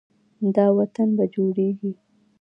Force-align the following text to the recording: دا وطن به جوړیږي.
دا 0.55 0.65
وطن 0.77 1.07
به 1.17 1.25
جوړیږي. 1.33 1.91